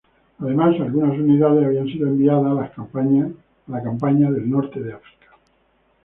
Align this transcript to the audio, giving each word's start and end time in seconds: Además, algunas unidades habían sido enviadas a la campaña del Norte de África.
Además, 0.39 0.77
algunas 0.81 1.11
unidades 1.15 1.63
habían 1.63 1.85
sido 1.85 2.07
enviadas 2.07 2.47
a 2.47 2.83
la 3.67 3.81
campaña 3.83 4.31
del 4.31 4.49
Norte 4.49 4.81
de 4.81 4.93
África. 4.93 5.27